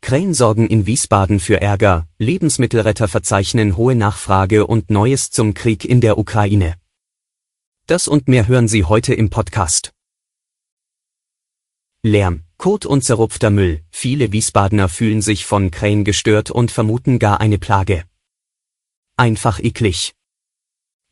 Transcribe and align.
Krähen 0.00 0.34
sorgen 0.34 0.66
in 0.66 0.86
Wiesbaden 0.86 1.40
für 1.40 1.60
Ärger, 1.60 2.08
Lebensmittelretter 2.18 3.06
verzeichnen 3.06 3.76
hohe 3.76 3.94
Nachfrage 3.94 4.66
und 4.66 4.90
Neues 4.90 5.30
zum 5.30 5.54
Krieg 5.54 5.84
in 5.84 6.00
der 6.00 6.18
Ukraine. 6.18 6.76
Das 7.86 8.08
und 8.08 8.26
mehr 8.26 8.48
hören 8.48 8.66
Sie 8.66 8.84
heute 8.84 9.14
im 9.14 9.30
Podcast. 9.30 9.92
Lärm, 12.02 12.44
Kot 12.56 12.86
und 12.86 13.04
zerrupfter 13.04 13.50
Müll. 13.50 13.82
Viele 13.90 14.32
Wiesbadener 14.32 14.88
fühlen 14.88 15.22
sich 15.22 15.44
von 15.44 15.70
Krähen 15.70 16.04
gestört 16.04 16.50
und 16.50 16.70
vermuten 16.70 17.18
gar 17.18 17.40
eine 17.40 17.58
Plage. 17.58 18.04
Einfach 19.16 19.58
eklig. 19.58 20.14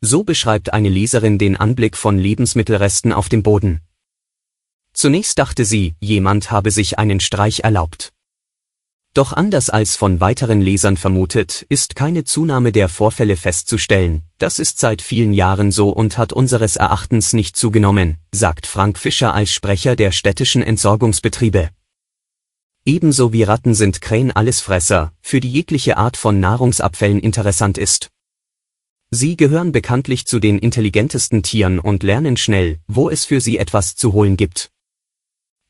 So 0.01 0.25
beschreibt 0.25 0.73
eine 0.73 0.89
Leserin 0.89 1.39
den 1.39 1.57
Anblick 1.57 1.97
von 1.97 2.19
Lebensmittelresten 2.19 3.13
auf 3.13 3.29
dem 3.29 3.43
Boden. 3.43 3.81
Zunächst 4.93 5.39
dachte 5.39 5.65
sie, 5.65 5.95
jemand 6.01 6.51
habe 6.51 6.71
sich 6.71 6.99
einen 6.99 7.21
Streich 7.21 7.61
erlaubt. 7.61 8.13
Doch 9.15 9.33
anders 9.33 9.71
als 9.71 9.97
von 9.97 10.21
weiteren 10.21 10.61
Lesern 10.61 10.97
vermutet, 10.97 11.67
ist 11.69 11.97
keine 11.97 12.25
Zunahme 12.25 12.73
der 12.73 12.89
Vorfälle 12.89 13.37
festzustellen. 13.37 14.23
Das 14.39 14.59
ist 14.59 14.79
seit 14.79 15.03
vielen 15.03 15.33
Jahren 15.33 15.73
so 15.73 15.91
und 15.91 16.19
hat 16.19 16.33
unseres 16.33 16.77
Erachtens 16.77 17.33
nicht 17.33 17.57
zugenommen, 17.57 18.19
sagt 18.33 18.67
Frank 18.67 18.99
Fischer 18.99 19.35
als 19.35 19.51
Sprecher 19.51 19.97
der 19.97 20.13
städtischen 20.13 20.63
Entsorgungsbetriebe. 20.63 21.71
Ebenso 22.85 23.33
wie 23.33 23.43
Ratten 23.43 23.75
sind 23.75 24.01
Krähen 24.01 24.31
Allesfresser, 24.31 25.13
für 25.21 25.41
die 25.41 25.51
jegliche 25.51 25.97
Art 25.97 26.17
von 26.17 26.41
Nahrungsabfällen 26.41 27.21
interessant 27.21 27.77
ist. 27.77 28.11
Sie 29.11 29.37
gehören 29.37 29.73
bekanntlich 29.73 30.27
zu 30.27 30.39
den 30.39 30.59
intelligentesten 30.59 31.43
Tieren 31.43 31.79
und 31.79 32.03
lernen 32.03 32.37
schnell, 32.37 32.79
wo 32.87 33.09
es 33.09 33.25
für 33.25 33.41
sie 33.41 33.59
etwas 33.59 33.97
zu 33.97 34.13
holen 34.13 34.37
gibt. 34.37 34.71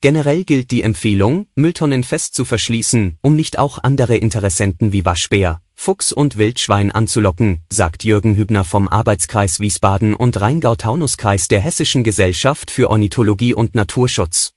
Generell 0.00 0.44
gilt 0.44 0.70
die 0.70 0.82
Empfehlung, 0.82 1.48
Mülltonnen 1.56 2.04
fest 2.04 2.36
zu 2.36 2.44
verschließen, 2.44 3.18
um 3.20 3.34
nicht 3.34 3.58
auch 3.58 3.82
andere 3.82 4.16
Interessenten 4.16 4.92
wie 4.92 5.04
Waschbär, 5.04 5.60
Fuchs 5.74 6.12
und 6.12 6.36
Wildschwein 6.38 6.92
anzulocken, 6.92 7.64
sagt 7.68 8.04
Jürgen 8.04 8.36
Hübner 8.36 8.62
vom 8.62 8.86
Arbeitskreis 8.86 9.58
Wiesbaden 9.58 10.14
und 10.14 10.40
Rheingau-Taunus-Kreis 10.40 11.48
der 11.48 11.60
Hessischen 11.60 12.04
Gesellschaft 12.04 12.70
für 12.70 12.90
Ornithologie 12.90 13.54
und 13.54 13.74
Naturschutz. 13.74 14.52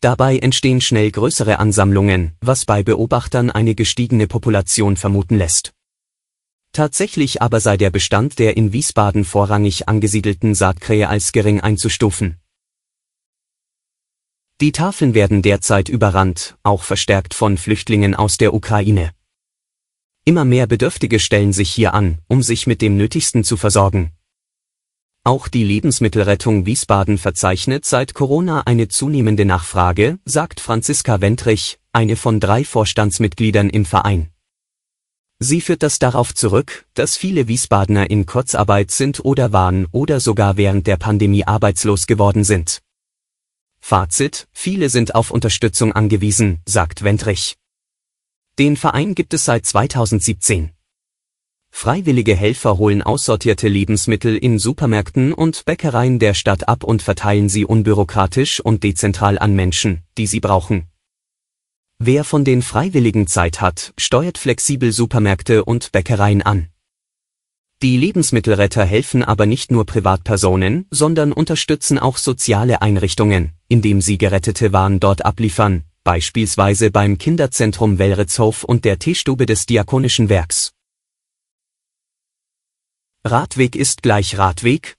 Dabei 0.00 0.38
entstehen 0.38 0.80
schnell 0.80 1.10
größere 1.10 1.58
Ansammlungen, 1.58 2.32
was 2.40 2.64
bei 2.64 2.82
Beobachtern 2.82 3.50
eine 3.50 3.74
gestiegene 3.74 4.28
Population 4.28 4.96
vermuten 4.96 5.36
lässt. 5.36 5.72
Tatsächlich 6.72 7.42
aber 7.42 7.60
sei 7.60 7.76
der 7.76 7.90
Bestand 7.90 8.38
der 8.38 8.56
in 8.56 8.72
Wiesbaden 8.72 9.26
vorrangig 9.26 9.88
angesiedelten 9.88 10.54
Saatkrähe 10.54 11.08
als 11.10 11.32
gering 11.32 11.60
einzustufen. 11.60 12.38
Die 14.60 14.72
Tafeln 14.72 15.14
werden 15.14 15.40
derzeit 15.40 15.88
überrannt, 15.88 16.56
auch 16.64 16.82
verstärkt 16.82 17.32
von 17.32 17.58
Flüchtlingen 17.58 18.16
aus 18.16 18.38
der 18.38 18.52
Ukraine. 18.52 19.12
Immer 20.24 20.44
mehr 20.44 20.66
Bedürftige 20.66 21.20
stellen 21.20 21.52
sich 21.52 21.70
hier 21.70 21.94
an, 21.94 22.18
um 22.26 22.42
sich 22.42 22.66
mit 22.66 22.82
dem 22.82 22.96
Nötigsten 22.96 23.44
zu 23.44 23.56
versorgen. 23.56 24.10
Auch 25.22 25.46
die 25.46 25.62
Lebensmittelrettung 25.62 26.66
Wiesbaden 26.66 27.18
verzeichnet 27.18 27.84
seit 27.84 28.14
Corona 28.14 28.62
eine 28.62 28.88
zunehmende 28.88 29.44
Nachfrage, 29.44 30.18
sagt 30.24 30.58
Franziska 30.58 31.20
Wentrich, 31.20 31.78
eine 31.92 32.16
von 32.16 32.40
drei 32.40 32.64
Vorstandsmitgliedern 32.64 33.70
im 33.70 33.84
Verein. 33.84 34.30
Sie 35.38 35.60
führt 35.60 35.84
das 35.84 36.00
darauf 36.00 36.34
zurück, 36.34 36.84
dass 36.94 37.16
viele 37.16 37.46
Wiesbadener 37.46 38.10
in 38.10 38.26
Kurzarbeit 38.26 38.90
sind 38.90 39.24
oder 39.24 39.52
waren 39.52 39.86
oder 39.92 40.18
sogar 40.18 40.56
während 40.56 40.88
der 40.88 40.96
Pandemie 40.96 41.44
arbeitslos 41.44 42.08
geworden 42.08 42.42
sind. 42.42 42.80
Fazit, 43.90 44.48
viele 44.52 44.90
sind 44.90 45.14
auf 45.14 45.30
Unterstützung 45.30 45.92
angewiesen, 45.94 46.58
sagt 46.66 47.04
Wendrich. 47.04 47.56
Den 48.58 48.76
Verein 48.76 49.14
gibt 49.14 49.32
es 49.32 49.46
seit 49.46 49.64
2017. 49.64 50.72
Freiwillige 51.70 52.36
Helfer 52.36 52.76
holen 52.76 53.00
aussortierte 53.00 53.66
Lebensmittel 53.66 54.36
in 54.36 54.58
Supermärkten 54.58 55.32
und 55.32 55.64
Bäckereien 55.64 56.18
der 56.18 56.34
Stadt 56.34 56.68
ab 56.68 56.84
und 56.84 57.00
verteilen 57.00 57.48
sie 57.48 57.64
unbürokratisch 57.64 58.60
und 58.60 58.84
dezentral 58.84 59.38
an 59.38 59.54
Menschen, 59.54 60.02
die 60.18 60.26
sie 60.26 60.40
brauchen. 60.40 60.88
Wer 61.98 62.24
von 62.24 62.44
den 62.44 62.60
Freiwilligen 62.60 63.26
Zeit 63.26 63.62
hat, 63.62 63.94
steuert 63.96 64.36
flexibel 64.36 64.92
Supermärkte 64.92 65.64
und 65.64 65.92
Bäckereien 65.92 66.42
an. 66.42 66.68
Die 67.80 67.96
Lebensmittelretter 67.96 68.84
helfen 68.84 69.24
aber 69.24 69.46
nicht 69.46 69.70
nur 69.70 69.86
Privatpersonen, 69.86 70.84
sondern 70.90 71.32
unterstützen 71.32 71.98
auch 71.98 72.18
soziale 72.18 72.82
Einrichtungen, 72.82 73.57
indem 73.68 74.00
sie 74.00 74.18
gerettete 74.18 74.72
Waren 74.72 74.98
dort 74.98 75.24
abliefern, 75.24 75.84
beispielsweise 76.02 76.90
beim 76.90 77.18
Kinderzentrum 77.18 77.98
Wellritzhof 77.98 78.64
und 78.64 78.84
der 78.84 78.98
Teestube 78.98 79.46
des 79.46 79.66
Diakonischen 79.66 80.28
Werks. 80.28 80.72
Radweg 83.24 83.76
ist 83.76 84.02
gleich 84.02 84.38
Radweg? 84.38 84.96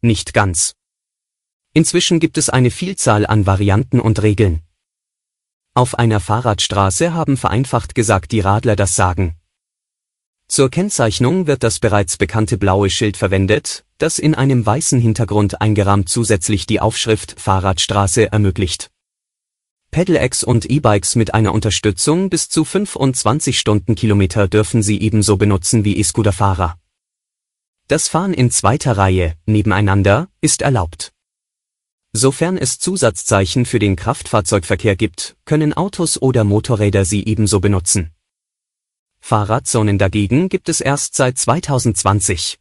Nicht 0.00 0.34
ganz. 0.34 0.74
Inzwischen 1.72 2.20
gibt 2.20 2.38
es 2.38 2.48
eine 2.48 2.70
Vielzahl 2.70 3.26
an 3.26 3.46
Varianten 3.46 3.98
und 3.98 4.22
Regeln. 4.22 4.62
Auf 5.74 5.98
einer 5.98 6.20
Fahrradstraße 6.20 7.12
haben 7.12 7.36
vereinfacht 7.36 7.96
gesagt 7.96 8.30
die 8.30 8.38
Radler 8.38 8.76
das 8.76 8.94
Sagen. 8.94 9.34
Zur 10.46 10.70
Kennzeichnung 10.70 11.46
wird 11.46 11.62
das 11.62 11.78
bereits 11.78 12.16
bekannte 12.16 12.58
blaue 12.58 12.90
Schild 12.90 13.16
verwendet, 13.16 13.84
das 13.98 14.18
in 14.18 14.34
einem 14.34 14.64
weißen 14.64 15.00
Hintergrund 15.00 15.60
eingerahmt 15.60 16.08
zusätzlich 16.08 16.66
die 16.66 16.80
Aufschrift 16.80 17.40
Fahrradstraße 17.40 18.30
ermöglicht. 18.30 18.90
Pedelecs 19.90 20.42
und 20.44 20.68
E-Bikes 20.68 21.14
mit 21.14 21.34
einer 21.34 21.54
Unterstützung 21.54 22.28
bis 22.28 22.48
zu 22.48 22.64
25 22.64 23.58
Stundenkilometer 23.58 24.48
dürfen 24.48 24.82
sie 24.82 25.00
ebenso 25.00 25.36
benutzen 25.36 25.84
wie 25.84 25.96
E-Scooter-Fahrer. 25.96 26.76
Das 27.86 28.08
Fahren 28.08 28.34
in 28.34 28.50
zweiter 28.50 28.96
Reihe, 28.96 29.34
nebeneinander, 29.46 30.28
ist 30.40 30.62
erlaubt. 30.62 31.12
Sofern 32.12 32.56
es 32.56 32.78
Zusatzzeichen 32.78 33.66
für 33.66 33.78
den 33.78 33.96
Kraftfahrzeugverkehr 33.96 34.96
gibt, 34.96 35.36
können 35.44 35.74
Autos 35.74 36.20
oder 36.20 36.44
Motorräder 36.44 37.04
sie 37.04 37.24
ebenso 37.26 37.60
benutzen. 37.60 38.13
Fahrradzonen 39.26 39.96
dagegen 39.96 40.50
gibt 40.50 40.68
es 40.68 40.82
erst 40.82 41.14
seit 41.14 41.38
2020. 41.38 42.58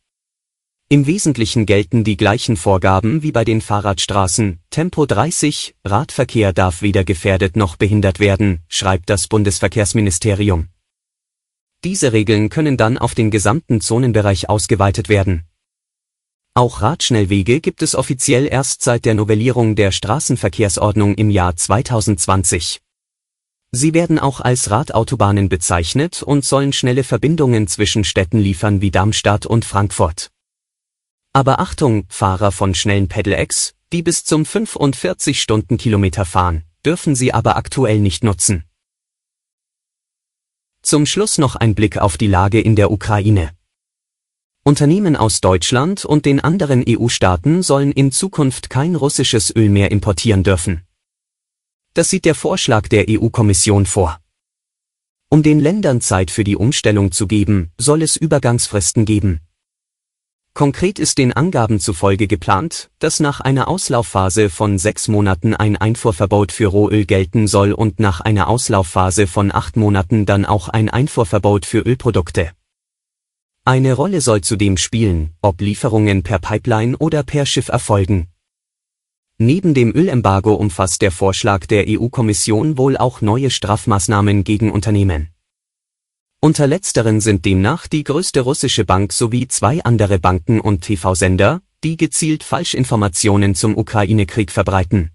Im 0.87 1.05
Wesentlichen 1.05 1.65
gelten 1.65 2.05
die 2.05 2.15
gleichen 2.15 2.55
Vorgaben 2.55 3.21
wie 3.21 3.33
bei 3.33 3.43
den 3.43 3.59
Fahrradstraßen, 3.59 4.61
Tempo 4.69 5.05
30, 5.05 5.75
Radverkehr 5.83 6.53
darf 6.53 6.81
weder 6.81 7.03
gefährdet 7.03 7.57
noch 7.57 7.75
behindert 7.75 8.21
werden, 8.21 8.61
schreibt 8.69 9.09
das 9.09 9.27
Bundesverkehrsministerium. 9.27 10.69
Diese 11.83 12.13
Regeln 12.13 12.47
können 12.47 12.77
dann 12.77 12.97
auf 12.97 13.13
den 13.13 13.29
gesamten 13.29 13.81
Zonenbereich 13.81 14.47
ausgeweitet 14.47 15.09
werden. 15.09 15.43
Auch 16.53 16.81
Radschnellwege 16.81 17.59
gibt 17.59 17.81
es 17.81 17.93
offiziell 17.93 18.47
erst 18.47 18.83
seit 18.83 19.03
der 19.03 19.15
Novellierung 19.15 19.75
der 19.75 19.91
Straßenverkehrsordnung 19.91 21.15
im 21.15 21.29
Jahr 21.29 21.57
2020. 21.57 22.82
Sie 23.75 23.95
werden 23.95 24.19
auch 24.19 24.39
als 24.39 24.69
Radautobahnen 24.69 25.49
bezeichnet 25.49 26.21
und 26.21 26.45
sollen 26.45 26.73
schnelle 26.73 27.03
Verbindungen 27.03 27.67
zwischen 27.67 28.03
Städten 28.03 28.37
liefern 28.37 28.81
wie 28.81 28.91
Darmstadt 28.91 29.47
und 29.47 29.65
Frankfurt. 29.65 30.29
Aber 31.33 31.59
Achtung, 31.59 32.05
Fahrer 32.07 32.51
von 32.51 32.75
schnellen 32.75 33.07
Pedelecs, 33.07 33.73
die 33.91 34.03
bis 34.03 34.25
zum 34.25 34.45
45 34.45 35.41
Stundenkilometer 35.41 36.23
fahren, 36.23 36.65
dürfen 36.85 37.15
sie 37.15 37.33
aber 37.33 37.57
aktuell 37.57 37.99
nicht 37.99 38.23
nutzen. 38.23 38.63
Zum 40.83 41.07
Schluss 41.07 41.39
noch 41.39 41.55
ein 41.55 41.73
Blick 41.73 41.97
auf 41.97 42.17
die 42.17 42.27
Lage 42.27 42.61
in 42.61 42.75
der 42.75 42.91
Ukraine. 42.91 43.57
Unternehmen 44.63 45.15
aus 45.15 45.41
Deutschland 45.41 46.05
und 46.05 46.27
den 46.27 46.39
anderen 46.39 46.85
EU-Staaten 46.87 47.63
sollen 47.63 47.91
in 47.91 48.11
Zukunft 48.11 48.69
kein 48.69 48.93
russisches 48.93 49.53
Öl 49.55 49.69
mehr 49.69 49.89
importieren 49.89 50.43
dürfen. 50.43 50.83
Das 51.95 52.09
sieht 52.09 52.25
der 52.25 52.33
Vorschlag 52.33 52.87
der 52.87 53.05
EU-Kommission 53.07 53.85
vor. 53.85 54.19
Um 55.29 55.43
den 55.43 55.59
Ländern 55.59 56.01
Zeit 56.01 56.31
für 56.31 56.43
die 56.43 56.55
Umstellung 56.55 57.11
zu 57.11 57.27
geben, 57.27 57.71
soll 57.77 58.01
es 58.01 58.15
Übergangsfristen 58.15 59.05
geben. 59.05 59.41
Konkret 60.55 60.99
ist 60.99 61.17
den 61.17 61.33
Angaben 61.33 61.79
zufolge 61.79 62.27
geplant, 62.27 62.91
dass 62.99 63.19
nach 63.19 63.41
einer 63.41 63.67
Auslaufphase 63.67 64.49
von 64.49 64.77
sechs 64.77 65.07
Monaten 65.07 65.55
ein 65.55 65.77
Einfuhrverbot 65.77 66.51
für 66.51 66.67
Rohöl 66.67 67.05
gelten 67.05 67.47
soll 67.47 67.73
und 67.73 67.99
nach 67.99 68.21
einer 68.21 68.47
Auslaufphase 68.47 69.25
von 69.25 69.51
acht 69.51 69.77
Monaten 69.77 70.25
dann 70.25 70.45
auch 70.45 70.69
ein 70.69 70.89
Einfuhrverbot 70.89 71.65
für 71.65 71.79
Ölprodukte. 71.79 72.51
Eine 73.65 73.93
Rolle 73.93 74.21
soll 74.21 74.41
zudem 74.41 74.77
spielen, 74.77 75.33
ob 75.41 75.61
Lieferungen 75.61 76.21
per 76.21 76.37
Pipeline 76.39 76.97
oder 76.97 77.23
per 77.23 77.45
Schiff 77.45 77.69
erfolgen. 77.69 78.32
Neben 79.45 79.73
dem 79.73 79.93
Ölembargo 79.93 80.53
umfasst 80.53 81.01
der 81.01 81.11
Vorschlag 81.11 81.65
der 81.65 81.83
EU-Kommission 81.89 82.77
wohl 82.77 82.95
auch 82.95 83.19
neue 83.19 83.49
Strafmaßnahmen 83.49 84.45
gegen 84.45 84.71
Unternehmen. 84.71 85.31
Unter 86.39 86.65
letzteren 86.65 87.19
sind 87.19 87.43
demnach 87.43 87.87
die 87.87 88.05
größte 88.05 88.39
russische 88.39 88.85
Bank 88.85 89.11
sowie 89.11 89.49
zwei 89.49 89.83
andere 89.83 90.17
Banken 90.17 90.61
und 90.61 90.79
TV-Sender, 90.79 91.61
die 91.83 91.97
gezielt 91.97 92.41
Falschinformationen 92.41 93.53
zum 93.53 93.77
Ukraine-Krieg 93.77 94.49
verbreiten. 94.49 95.11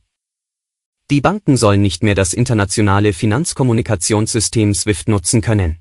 Die 1.10 1.22
Banken 1.22 1.56
sollen 1.56 1.80
nicht 1.80 2.02
mehr 2.02 2.14
das 2.14 2.34
internationale 2.34 3.14
Finanzkommunikationssystem 3.14 4.74
SWIFT 4.74 5.08
nutzen 5.08 5.40
können. 5.40 5.78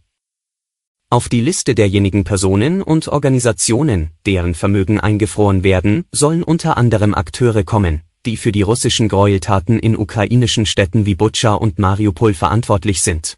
Auf 1.09 1.27
die 1.27 1.41
Liste 1.41 1.75
derjenigen 1.75 2.23
Personen 2.23 2.81
und 2.81 3.09
Organisationen, 3.09 4.11
deren 4.25 4.53
Vermögen 4.53 5.01
eingefroren 5.01 5.65
werden, 5.65 6.05
sollen 6.13 6.43
unter 6.43 6.77
anderem 6.77 7.13
Akteure 7.13 7.65
kommen, 7.65 8.03
die 8.27 8.37
für 8.37 8.51
die 8.51 8.61
russischen 8.61 9.07
Gräueltaten 9.07 9.79
in 9.79 9.97
ukrainischen 9.97 10.67
Städten 10.67 11.07
wie 11.07 11.15
Butscha 11.15 11.53
und 11.53 11.79
Mariupol 11.79 12.33
verantwortlich 12.35 13.01
sind. 13.01 13.37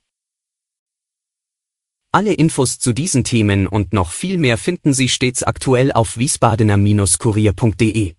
Alle 2.12 2.34
Infos 2.34 2.80
zu 2.80 2.92
diesen 2.92 3.24
Themen 3.24 3.68
und 3.68 3.94
noch 3.94 4.10
viel 4.10 4.40
mehr 4.40 4.58
finden 4.58 4.94
Sie 4.94 5.08
stets 5.08 5.44
aktuell 5.44 5.92
auf 5.92 6.18
wiesbadener-kurier.de. 6.18 8.16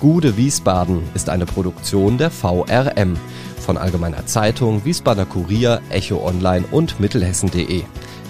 Gude 0.00 0.36
Wiesbaden 0.36 1.02
ist 1.14 1.28
eine 1.28 1.46
Produktion 1.46 2.18
der 2.18 2.32
VRM 2.32 3.16
von 3.60 3.76
Allgemeiner 3.76 4.26
Zeitung, 4.26 4.84
Wiesbadener 4.84 5.26
Kurier, 5.26 5.80
Echo 5.90 6.26
Online 6.26 6.66
und 6.72 6.98
Mittelhessen.de. 6.98 7.84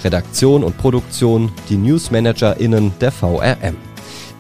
Redaktion 0.04 0.62
und 0.62 0.76
Produktion 0.76 1.50
die 1.70 1.78
NewsmanagerInnen 1.78 2.92
der 3.00 3.12
VRM. 3.12 3.91